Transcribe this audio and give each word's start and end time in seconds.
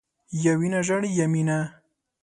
یا 0.43 0.53
وینه 0.59 0.79
ژاړي، 0.87 1.09
یا 1.19 1.25
مینه. 1.33 1.59